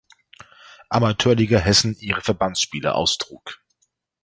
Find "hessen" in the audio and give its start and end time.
1.59-1.95